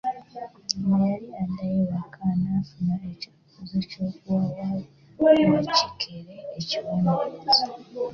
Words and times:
Bwe 0.87 0.97
yali 1.09 1.29
addayo 1.43 1.77
ewaka 1.85 2.21
n'afuna 2.41 2.93
ekirowoozo 3.11 3.75
eky'okuwa 3.83 4.43
Wakikere 5.23 6.35
ekibonerezo. 6.59 7.69